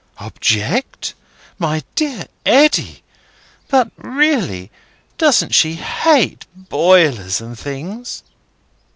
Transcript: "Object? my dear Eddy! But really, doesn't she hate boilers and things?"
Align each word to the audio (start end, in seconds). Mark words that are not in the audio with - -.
"Object? 0.17 1.13
my 1.59 1.83
dear 1.93 2.25
Eddy! 2.43 3.03
But 3.67 3.91
really, 3.97 4.71
doesn't 5.19 5.53
she 5.53 5.75
hate 5.75 6.47
boilers 6.57 7.39
and 7.39 7.55
things?" 7.55 8.23